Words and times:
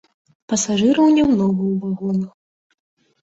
Пасажыраў 0.51 1.11
нямнога 1.17 1.63
ў 1.73 1.75
вагонах. 1.83 2.31